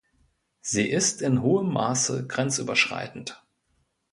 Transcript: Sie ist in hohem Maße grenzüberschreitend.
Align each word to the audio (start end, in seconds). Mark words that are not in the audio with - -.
Sie 0.61 0.89
ist 0.89 1.21
in 1.21 1.43
hohem 1.43 1.71
Maße 1.73 2.25
grenzüberschreitend. 2.25 3.45